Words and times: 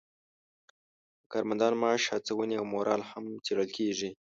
د 1.19 1.21
کارمندانو 1.31 1.79
معاش، 1.81 2.03
هڅونې 2.13 2.55
او 2.59 2.65
مورال 2.73 3.01
هم 3.11 3.25
څیړل 3.45 3.69
کیږي. 3.77 4.09